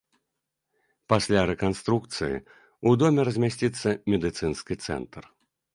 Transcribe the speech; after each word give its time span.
Пасля 1.13 1.41
рэканструкцыі 1.51 2.35
ў 2.41 2.89
доме 3.05 3.21
размясціцца 3.29 3.89
медыцынскі 4.13 4.73
цэнтр. 4.89 5.23